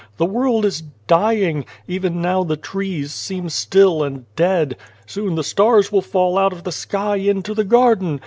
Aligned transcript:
"The 0.17 0.25
world 0.25 0.65
is 0.65 0.81
dying; 1.05 1.63
even 1.87 2.23
now 2.23 2.43
the 2.43 2.57
trees 2.57 3.13
seem 3.13 3.49
still 3.49 4.01
and 4.01 4.25
dead. 4.35 4.75
Soon 5.05 5.35
the 5.35 5.43
stars 5.43 5.91
will 5.91 6.01
fall 6.01 6.39
out 6.39 6.53
of 6.53 6.63
the 6.63 6.71
sky 6.71 7.17
into 7.17 7.53
the 7.53 7.63
garden. 7.63 8.19